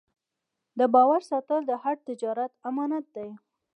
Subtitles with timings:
[0.79, 3.29] د باور ساتل د هر تجارت امانت دی.